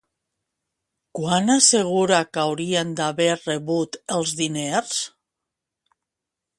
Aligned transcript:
Quan 1.19 1.51
assegura 1.55 2.23
que 2.37 2.43
haurien 2.45 2.97
d'haver 3.01 3.29
rebut 3.45 4.01
els 4.19 4.35
diners? 4.43 4.99